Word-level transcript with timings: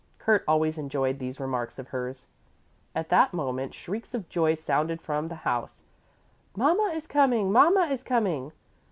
Kurt 0.17 0.43
always 0.47 0.79
enjoyed 0.79 1.19
these 1.19 1.39
remarks 1.39 1.77
of 1.77 1.89
hers. 1.89 2.25
At 2.95 3.09
that 3.09 3.35
moment 3.35 3.75
shrieks 3.75 4.15
of 4.15 4.29
joy 4.29 4.55
sounded 4.55 4.99
from 4.99 5.27
the 5.27 5.35
house: 5.45 5.83
"Mama 6.55 6.91
is 6.95 7.05
coming! 7.05 7.51
Mama 7.51 7.81
is 7.81 8.01
coming!" 8.01 8.51